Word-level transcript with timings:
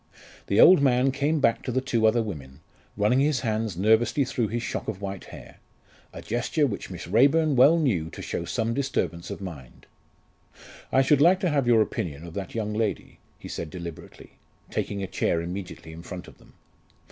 The 0.47 0.59
old 0.59 0.81
man 0.81 1.11
came 1.11 1.39
back 1.39 1.61
to 1.61 1.71
the 1.71 1.79
two 1.79 2.07
other 2.07 2.23
women, 2.23 2.61
running 2.97 3.19
his 3.19 3.41
hand 3.41 3.77
nervously 3.77 4.25
through 4.25 4.47
his 4.47 4.63
shock 4.63 4.87
of 4.87 4.99
white 4.99 5.25
hair 5.25 5.59
a 6.11 6.23
gesture 6.23 6.65
which 6.65 6.89
Miss 6.89 7.05
Raeburn 7.05 7.55
well 7.55 7.77
knew 7.77 8.09
to 8.09 8.21
show 8.23 8.43
some 8.43 8.73
disturbance 8.73 9.29
of 9.29 9.41
mind. 9.41 9.85
"I 10.91 11.03
should 11.03 11.21
like 11.21 11.39
to 11.41 11.51
have 11.51 11.67
your 11.67 11.83
opinion 11.83 12.25
of 12.25 12.33
that 12.33 12.55
young 12.55 12.73
lady," 12.73 13.19
he 13.37 13.47
said 13.47 13.69
deliberately, 13.69 14.39
taking 14.71 15.03
a 15.03 15.07
chair 15.07 15.39
immediately 15.39 15.91
in 15.93 16.01
front 16.01 16.27
of 16.27 16.39
them. 16.39 16.55